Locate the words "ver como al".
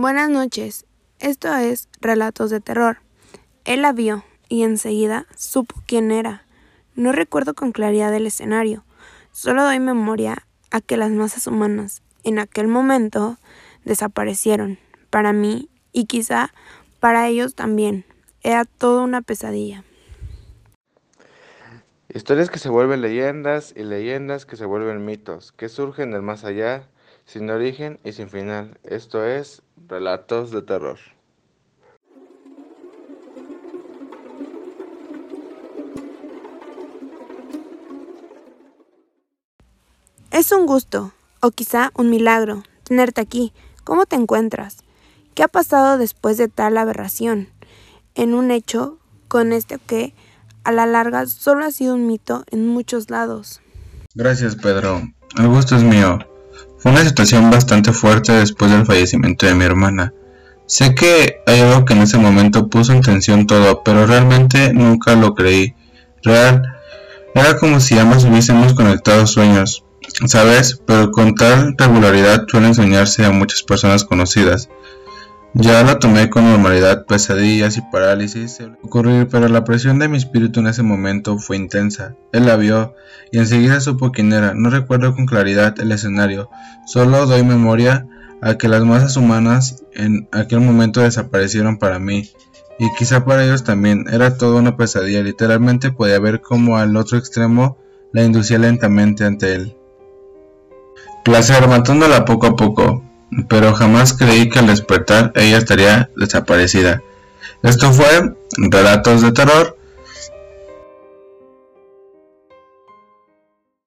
96.20-96.96